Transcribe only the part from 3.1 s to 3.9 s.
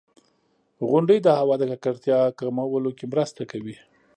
مرسته کوي.